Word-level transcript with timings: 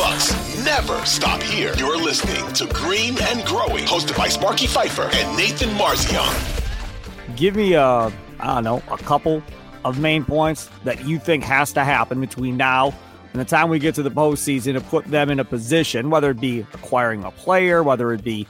Bucks 0.00 0.64
never 0.64 1.04
stop 1.04 1.42
here. 1.42 1.74
You're 1.76 1.98
listening 1.98 2.50
to 2.54 2.66
Green 2.68 3.20
and 3.20 3.44
Growing, 3.44 3.84
hosted 3.84 4.16
by 4.16 4.28
Sparky 4.28 4.66
Fifer 4.66 5.10
and 5.12 5.36
Nathan 5.36 5.68
Marzion. 5.76 7.36
Give 7.36 7.54
me 7.54 7.74
a, 7.74 7.84
I 7.84 8.10
don't 8.40 8.64
know, 8.64 8.82
a 8.90 8.96
couple 8.96 9.42
of 9.84 10.00
main 10.00 10.24
points 10.24 10.70
that 10.84 11.04
you 11.04 11.18
think 11.18 11.44
has 11.44 11.74
to 11.74 11.84
happen 11.84 12.18
between 12.18 12.56
now 12.56 12.94
and 13.34 13.42
the 13.42 13.44
time 13.44 13.68
we 13.68 13.78
get 13.78 13.94
to 13.96 14.02
the 14.02 14.10
postseason 14.10 14.72
to 14.72 14.80
put 14.80 15.04
them 15.04 15.28
in 15.28 15.38
a 15.38 15.44
position, 15.44 16.08
whether 16.08 16.30
it 16.30 16.40
be 16.40 16.60
acquiring 16.72 17.22
a 17.22 17.30
player, 17.30 17.82
whether 17.82 18.10
it 18.14 18.24
be 18.24 18.46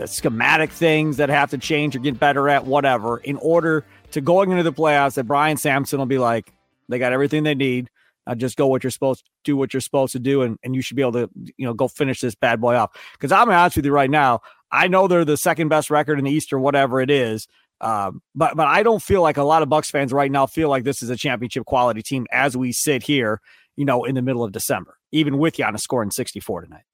uh, 0.00 0.06
schematic 0.06 0.70
things 0.70 1.16
that 1.16 1.30
have 1.30 1.50
to 1.50 1.58
change 1.58 1.96
or 1.96 1.98
get 1.98 2.20
better 2.20 2.48
at, 2.48 2.64
whatever, 2.64 3.18
in 3.18 3.34
order 3.38 3.84
to 4.12 4.20
going 4.20 4.52
into 4.52 4.62
the 4.62 4.72
playoffs 4.72 5.14
that 5.14 5.24
Brian 5.24 5.56
Sampson 5.56 5.98
will 5.98 6.06
be 6.06 6.18
like, 6.18 6.52
they 6.88 7.00
got 7.00 7.12
everything 7.12 7.42
they 7.42 7.56
need. 7.56 7.90
Uh, 8.26 8.34
just 8.34 8.56
go 8.56 8.66
what 8.66 8.84
you're 8.84 8.90
supposed 8.90 9.24
to 9.24 9.30
do, 9.44 9.56
what 9.56 9.74
you're 9.74 9.80
supposed 9.80 10.12
to 10.12 10.18
do, 10.18 10.42
and, 10.42 10.58
and 10.62 10.74
you 10.74 10.82
should 10.82 10.96
be 10.96 11.02
able 11.02 11.12
to, 11.12 11.28
you 11.56 11.66
know, 11.66 11.74
go 11.74 11.88
finish 11.88 12.20
this 12.20 12.34
bad 12.34 12.60
boy 12.60 12.76
off. 12.76 12.90
Because 13.12 13.32
I'm 13.32 13.50
honest 13.50 13.76
with 13.76 13.84
you 13.84 13.92
right 13.92 14.10
now, 14.10 14.40
I 14.70 14.88
know 14.88 15.08
they're 15.08 15.24
the 15.24 15.36
second 15.36 15.68
best 15.68 15.90
record 15.90 16.18
in 16.18 16.24
the 16.24 16.30
East 16.30 16.52
or 16.52 16.58
whatever 16.58 17.00
it 17.00 17.10
is. 17.10 17.48
Um, 17.80 18.22
but 18.34 18.56
but 18.56 18.68
I 18.68 18.84
don't 18.84 19.02
feel 19.02 19.22
like 19.22 19.36
a 19.36 19.42
lot 19.42 19.62
of 19.62 19.68
Bucks 19.68 19.90
fans 19.90 20.12
right 20.12 20.30
now 20.30 20.46
feel 20.46 20.68
like 20.68 20.84
this 20.84 21.02
is 21.02 21.10
a 21.10 21.16
championship 21.16 21.64
quality 21.64 22.00
team 22.00 22.26
as 22.30 22.56
we 22.56 22.70
sit 22.70 23.02
here, 23.02 23.40
you 23.74 23.84
know, 23.84 24.04
in 24.04 24.14
the 24.14 24.22
middle 24.22 24.44
of 24.44 24.52
December, 24.52 24.98
even 25.10 25.36
with 25.36 25.56
Giannis 25.56 25.80
scoring 25.80 26.12
64 26.12 26.62
tonight. 26.62 26.84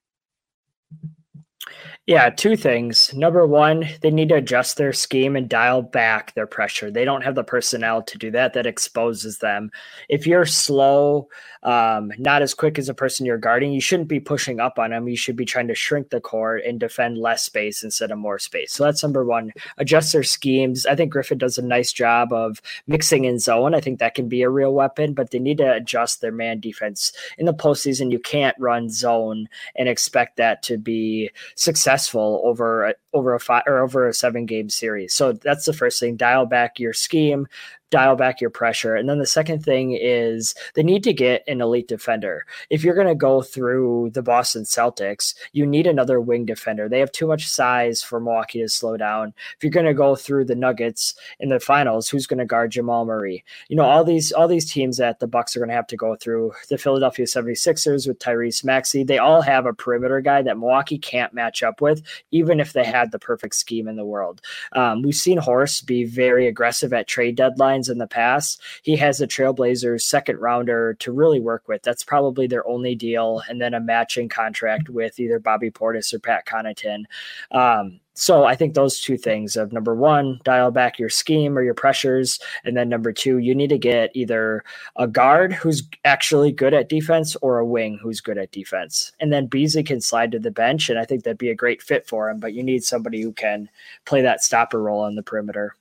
Yeah, 2.09 2.31
two 2.31 2.55
things. 2.55 3.13
Number 3.13 3.45
one, 3.45 3.87
they 4.01 4.09
need 4.09 4.29
to 4.29 4.35
adjust 4.35 4.77
their 4.77 4.93
scheme 4.93 5.35
and 5.35 5.47
dial 5.47 5.83
back 5.83 6.33
their 6.33 6.47
pressure. 6.47 6.89
They 6.89 7.05
don't 7.05 7.21
have 7.21 7.35
the 7.35 7.43
personnel 7.43 8.01
to 8.01 8.17
do 8.17 8.31
that. 8.31 8.53
That 8.53 8.65
exposes 8.65 9.37
them. 9.37 9.69
If 10.09 10.25
you're 10.25 10.47
slow, 10.47 11.29
um, 11.61 12.11
not 12.17 12.41
as 12.41 12.55
quick 12.55 12.79
as 12.79 12.89
a 12.89 12.95
person 12.95 13.27
you're 13.27 13.37
guarding, 13.37 13.71
you 13.73 13.79
shouldn't 13.79 14.09
be 14.09 14.19
pushing 14.19 14.59
up 14.59 14.79
on 14.79 14.89
them. 14.89 15.07
You 15.07 15.15
should 15.15 15.35
be 15.35 15.45
trying 15.45 15.67
to 15.67 15.75
shrink 15.75 16.09
the 16.09 16.19
court 16.19 16.63
and 16.65 16.79
defend 16.79 17.19
less 17.19 17.43
space 17.43 17.83
instead 17.83 18.09
of 18.09 18.17
more 18.17 18.39
space. 18.39 18.73
So 18.73 18.85
that's 18.85 19.03
number 19.03 19.23
one. 19.23 19.53
Adjust 19.77 20.11
their 20.11 20.23
schemes. 20.23 20.87
I 20.87 20.95
think 20.95 21.11
Griffin 21.11 21.37
does 21.37 21.59
a 21.59 21.61
nice 21.61 21.93
job 21.93 22.33
of 22.33 22.59
mixing 22.87 23.25
in 23.25 23.37
zone. 23.37 23.75
I 23.75 23.81
think 23.81 23.99
that 23.99 24.15
can 24.15 24.27
be 24.27 24.41
a 24.41 24.49
real 24.49 24.73
weapon, 24.73 25.13
but 25.13 25.29
they 25.29 25.37
need 25.37 25.59
to 25.59 25.73
adjust 25.73 26.21
their 26.21 26.31
man 26.31 26.59
defense. 26.59 27.13
In 27.37 27.45
the 27.45 27.53
postseason, 27.53 28.11
you 28.11 28.17
can't 28.17 28.55
run 28.57 28.89
zone 28.89 29.47
and 29.75 29.87
expect 29.87 30.37
that 30.37 30.63
to 30.63 30.79
be 30.79 31.29
successful 31.53 31.98
successful 31.99 32.41
over 32.45 32.85
a, 32.85 32.93
over 33.13 33.33
a 33.33 33.39
five 33.39 33.63
or 33.67 33.79
over 33.79 34.07
a 34.07 34.13
seven 34.13 34.45
game 34.45 34.69
series. 34.69 35.13
So 35.13 35.33
that's 35.33 35.65
the 35.65 35.73
first 35.73 35.99
thing. 35.99 36.15
Dial 36.15 36.45
back 36.45 36.79
your 36.79 36.93
scheme, 36.93 37.47
dial 37.89 38.15
back 38.15 38.41
your 38.41 38.49
pressure. 38.49 38.95
And 38.95 39.09
then 39.09 39.19
the 39.19 39.25
second 39.25 39.63
thing 39.63 39.97
is 39.99 40.55
they 40.75 40.83
need 40.83 41.03
to 41.03 41.13
get 41.13 41.43
an 41.47 41.61
elite 41.61 41.87
defender. 41.87 42.45
If 42.69 42.83
you're 42.83 42.95
going 42.95 43.07
to 43.07 43.15
go 43.15 43.41
through 43.41 44.11
the 44.13 44.21
Boston 44.21 44.63
Celtics, 44.63 45.33
you 45.53 45.65
need 45.65 45.87
another 45.87 46.21
wing 46.21 46.45
defender. 46.45 46.87
They 46.87 46.99
have 46.99 47.11
too 47.11 47.27
much 47.27 47.47
size 47.47 48.01
for 48.03 48.19
Milwaukee 48.19 48.61
to 48.61 48.69
slow 48.69 48.97
down. 48.97 49.33
If 49.57 49.63
you're 49.63 49.71
going 49.71 49.85
to 49.85 49.93
go 49.93 50.15
through 50.15 50.45
the 50.45 50.55
Nuggets 50.55 51.15
in 51.39 51.49
the 51.49 51.59
finals, 51.59 52.09
who's 52.09 52.27
going 52.27 52.39
to 52.39 52.45
guard 52.45 52.71
Jamal 52.71 53.05
Murray? 53.05 53.43
You 53.67 53.75
know, 53.75 53.83
all 53.83 54.03
these 54.03 54.31
all 54.31 54.47
these 54.47 54.71
teams 54.71 54.97
that 54.97 55.19
the 55.19 55.27
Bucks 55.27 55.55
are 55.55 55.59
going 55.59 55.69
to 55.69 55.75
have 55.75 55.87
to 55.87 55.97
go 55.97 56.15
through, 56.15 56.53
the 56.69 56.77
Philadelphia 56.77 57.25
76ers 57.25 58.07
with 58.07 58.19
Tyrese 58.19 58.63
Maxey, 58.63 59.03
they 59.03 59.17
all 59.17 59.41
have 59.41 59.65
a 59.65 59.73
perimeter 59.73 60.21
guy 60.21 60.41
that 60.41 60.57
Milwaukee 60.57 60.97
can't 60.97 61.33
match 61.33 61.63
up 61.63 61.81
with, 61.81 62.01
even 62.31 62.59
if 62.59 62.73
they 62.73 62.83
had 62.83 63.11
the 63.11 63.19
perfect 63.19 63.55
scheme 63.55 63.87
in 63.87 63.95
the 63.95 64.05
world. 64.05 64.41
Um, 64.73 65.01
we've 65.01 65.15
seen 65.15 65.37
Horst 65.37 65.85
be 65.85 66.03
very 66.03 66.47
aggressive 66.47 66.93
at 66.93 67.07
trade 67.07 67.35
deadlines 67.79 67.91
in 67.91 67.97
the 67.97 68.07
past, 68.07 68.61
he 68.83 68.95
has 68.97 69.17
the 69.17 69.27
Trailblazers 69.27 70.01
second 70.01 70.39
rounder 70.39 70.95
to 70.95 71.11
really 71.11 71.39
work 71.39 71.67
with. 71.67 71.81
That's 71.81 72.03
probably 72.03 72.47
their 72.47 72.67
only 72.67 72.95
deal, 72.95 73.41
and 73.49 73.61
then 73.61 73.73
a 73.73 73.79
matching 73.79 74.29
contract 74.29 74.89
with 74.89 75.19
either 75.19 75.39
Bobby 75.39 75.71
Portis 75.71 76.13
or 76.13 76.19
Pat 76.19 76.45
Connaughton. 76.45 77.05
Um, 77.51 77.99
so 78.15 78.43
I 78.43 78.53
think 78.53 78.73
those 78.73 78.99
two 78.99 79.15
things 79.15 79.55
of 79.55 79.71
number 79.71 79.95
one, 79.95 80.41
dial 80.43 80.71
back 80.71 80.99
your 80.99 81.07
scheme 81.07 81.57
or 81.57 81.63
your 81.63 81.73
pressures, 81.73 82.37
and 82.65 82.75
then 82.75 82.89
number 82.89 83.13
two, 83.13 83.37
you 83.37 83.55
need 83.55 83.69
to 83.69 83.77
get 83.77 84.11
either 84.13 84.65
a 84.97 85.07
guard 85.07 85.53
who's 85.53 85.83
actually 86.03 86.51
good 86.51 86.73
at 86.73 86.89
defense 86.89 87.37
or 87.37 87.59
a 87.59 87.65
wing 87.65 87.97
who's 88.01 88.19
good 88.19 88.37
at 88.37 88.51
defense. 88.51 89.13
And 89.21 89.31
then 89.31 89.47
Beasley 89.47 89.83
can 89.83 90.01
slide 90.01 90.33
to 90.33 90.39
the 90.39 90.51
bench, 90.51 90.89
and 90.89 90.99
I 90.99 91.05
think 91.05 91.23
that'd 91.23 91.37
be 91.37 91.49
a 91.49 91.55
great 91.55 91.81
fit 91.81 92.07
for 92.07 92.29
him. 92.29 92.41
But 92.41 92.53
you 92.53 92.61
need 92.61 92.83
somebody 92.83 93.21
who 93.21 93.31
can 93.31 93.69
play 94.03 94.21
that 94.21 94.43
stopper 94.43 94.81
role 94.81 95.01
on 95.01 95.15
the 95.15 95.23
perimeter. 95.23 95.75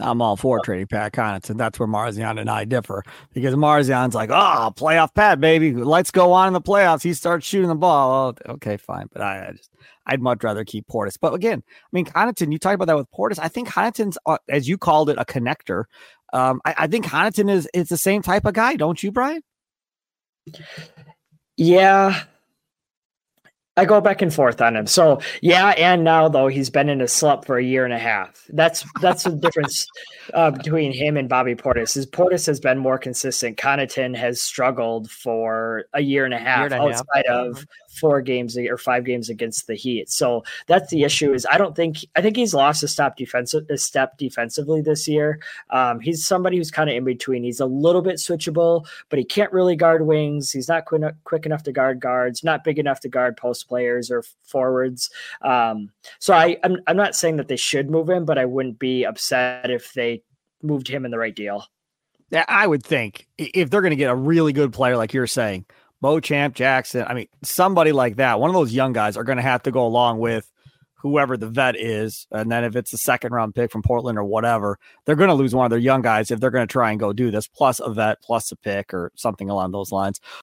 I'm 0.00 0.22
all 0.22 0.36
for 0.36 0.60
trading 0.60 0.86
Pat 0.86 1.12
Connaughton. 1.12 1.56
That's 1.56 1.78
where 1.78 1.88
Marzion 1.88 2.40
and 2.40 2.50
I 2.50 2.64
differ 2.64 3.04
because 3.32 3.54
Marzion's 3.54 4.14
like, 4.14 4.30
oh, 4.30 4.72
playoff 4.74 5.14
Pat, 5.14 5.40
baby. 5.40 5.72
Let's 5.74 6.10
go 6.10 6.32
on 6.32 6.48
in 6.48 6.52
the 6.52 6.60
playoffs. 6.60 7.02
He 7.02 7.14
starts 7.14 7.46
shooting 7.46 7.68
the 7.68 7.74
ball. 7.74 8.34
Oh, 8.46 8.52
okay, 8.52 8.76
fine. 8.76 9.08
But 9.12 9.22
I, 9.22 9.48
I, 9.48 9.52
just, 9.52 9.70
I'd 10.06 10.22
much 10.22 10.42
rather 10.42 10.64
keep 10.64 10.86
Portis. 10.88 11.16
But 11.20 11.34
again, 11.34 11.62
I 11.66 11.88
mean, 11.92 12.06
Connaughton, 12.06 12.52
you 12.52 12.58
talked 12.58 12.74
about 12.74 12.86
that 12.86 12.96
with 12.96 13.10
Portis. 13.10 13.38
I 13.38 13.48
think 13.48 13.68
Connaughton's, 13.68 14.18
uh, 14.26 14.38
as 14.48 14.68
you 14.68 14.78
called 14.78 15.10
it, 15.10 15.18
a 15.18 15.24
connector. 15.24 15.84
Um, 16.32 16.60
I, 16.64 16.74
I 16.78 16.86
think 16.86 17.06
Connaughton 17.06 17.50
is, 17.50 17.68
is 17.74 17.88
the 17.88 17.98
same 17.98 18.22
type 18.22 18.44
of 18.46 18.54
guy, 18.54 18.76
don't 18.76 19.02
you, 19.02 19.12
Brian? 19.12 19.42
Yeah, 21.56 22.22
I 23.78 23.86
go 23.86 24.02
back 24.02 24.20
and 24.20 24.32
forth 24.32 24.60
on 24.60 24.76
him. 24.76 24.86
So 24.86 25.20
yeah, 25.40 25.68
and 25.78 26.04
now 26.04 26.28
though 26.28 26.48
he's 26.48 26.68
been 26.68 26.90
in 26.90 27.00
a 27.00 27.08
slump 27.08 27.46
for 27.46 27.56
a 27.56 27.64
year 27.64 27.86
and 27.86 27.94
a 27.94 27.98
half. 27.98 28.44
That's 28.50 28.84
that's 29.00 29.24
the 29.24 29.30
difference 29.30 29.86
uh, 30.34 30.50
between 30.50 30.92
him 30.92 31.16
and 31.16 31.26
Bobby 31.26 31.54
Portis. 31.54 31.96
Is 31.96 32.04
Portis 32.04 32.46
has 32.46 32.60
been 32.60 32.76
more 32.76 32.98
consistent. 32.98 33.56
Connaughton 33.56 34.14
has 34.14 34.42
struggled 34.42 35.10
for 35.10 35.86
a 35.94 36.02
year 36.02 36.26
and 36.26 36.34
a 36.34 36.38
half 36.38 36.66
and 36.66 36.74
outside 36.74 37.24
half. 37.26 37.46
of 37.46 37.66
four 37.88 38.20
games 38.20 38.58
or 38.58 38.76
five 38.76 39.04
games 39.04 39.30
against 39.30 39.66
the 39.66 39.74
Heat. 39.74 40.10
So 40.10 40.44
that's 40.66 40.90
the 40.90 41.02
issue. 41.02 41.32
Is 41.32 41.46
I 41.50 41.56
don't 41.56 41.74
think 41.74 41.98
I 42.14 42.20
think 42.20 42.36
he's 42.36 42.52
lost 42.52 42.82
a 42.82 42.88
step 42.88 43.16
defensive 43.16 43.64
a 43.70 43.78
step 43.78 44.18
defensively 44.18 44.82
this 44.82 45.08
year. 45.08 45.40
Um, 45.70 45.98
he's 45.98 46.26
somebody 46.26 46.58
who's 46.58 46.70
kind 46.70 46.90
of 46.90 46.96
in 46.96 47.04
between. 47.04 47.42
He's 47.42 47.60
a 47.60 47.66
little 47.66 48.02
bit 48.02 48.16
switchable, 48.16 48.86
but 49.08 49.18
he 49.18 49.24
can't 49.24 49.52
really 49.52 49.76
guard 49.76 50.06
wings. 50.06 50.50
He's 50.50 50.68
not 50.68 50.84
quick, 50.84 51.02
quick 51.24 51.46
enough 51.46 51.62
to 51.62 51.72
guard 51.72 52.00
guards. 52.00 52.44
Not 52.44 52.64
big 52.64 52.78
enough 52.78 53.00
to 53.00 53.08
guard 53.08 53.38
post 53.38 53.61
players 53.64 54.10
or 54.10 54.22
forwards. 54.42 55.10
Um, 55.42 55.90
so 56.18 56.34
I 56.34 56.56
I'm, 56.64 56.78
I'm 56.86 56.96
not 56.96 57.14
saying 57.14 57.36
that 57.36 57.48
they 57.48 57.56
should 57.56 57.90
move 57.90 58.08
him, 58.08 58.24
but 58.24 58.38
I 58.38 58.44
wouldn't 58.44 58.78
be 58.78 59.04
upset 59.04 59.70
if 59.70 59.92
they 59.92 60.22
moved 60.62 60.88
him 60.88 61.04
in 61.04 61.10
the 61.10 61.18
right 61.18 61.34
deal. 61.34 61.66
Yeah, 62.30 62.44
I 62.48 62.66
would 62.66 62.82
think 62.82 63.28
if 63.36 63.68
they're 63.68 63.82
going 63.82 63.90
to 63.90 63.96
get 63.96 64.10
a 64.10 64.16
really 64.16 64.54
good 64.54 64.72
player 64.72 64.96
like 64.96 65.12
you're 65.12 65.26
saying, 65.26 65.66
Beauchamp, 66.00 66.54
Jackson. 66.54 67.04
I 67.06 67.14
mean, 67.14 67.28
somebody 67.42 67.92
like 67.92 68.16
that, 68.16 68.40
one 68.40 68.50
of 68.50 68.54
those 68.54 68.72
young 68.72 68.92
guys 68.92 69.16
are 69.16 69.24
going 69.24 69.36
to 69.36 69.42
have 69.42 69.62
to 69.64 69.70
go 69.70 69.86
along 69.86 70.18
with 70.18 70.50
whoever 71.02 71.36
the 71.36 71.48
vet 71.48 71.76
is. 71.76 72.26
And 72.30 72.50
then 72.50 72.64
if 72.64 72.76
it's 72.76 72.92
a 72.92 72.98
second 72.98 73.32
round 73.32 73.54
pick 73.54 73.70
from 73.70 73.82
Portland 73.82 74.16
or 74.16 74.24
whatever, 74.24 74.78
they're 75.04 75.16
going 75.16 75.28
to 75.28 75.34
lose 75.34 75.54
one 75.54 75.66
of 75.66 75.70
their 75.70 75.78
young 75.78 76.00
guys 76.00 76.30
if 76.30 76.40
they're 76.40 76.50
going 76.50 76.66
to 76.66 76.72
try 76.72 76.90
and 76.90 77.00
go 77.00 77.12
do 77.12 77.30
this, 77.30 77.48
plus 77.48 77.80
a 77.80 77.92
vet, 77.92 78.22
plus 78.22 78.50
a 78.52 78.56
pick 78.56 78.94
or 78.94 79.10
something 79.14 79.50
along 79.50 79.72
those 79.72 79.92
lines. 79.92 80.20